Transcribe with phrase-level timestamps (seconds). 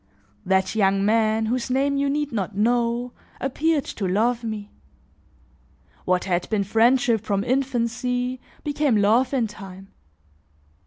[0.47, 4.71] "That young man, whose name you need not know, appeared to love me.
[6.05, 9.89] What had been friendship from infancy, became love in time.